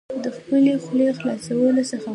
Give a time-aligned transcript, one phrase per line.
[0.23, 2.09] د خپلې خولې خلاصولو څخه مخکې